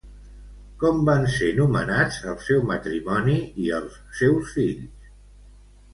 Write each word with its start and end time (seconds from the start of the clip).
Com 0.83 1.01
van 1.09 1.25
ser 1.33 1.49
nomenats 1.59 2.17
el 2.33 2.39
seu 2.47 2.65
matrimoni 2.71 3.39
i 3.67 3.69
els 3.81 4.03
seus 4.23 4.55
fills? 4.57 5.17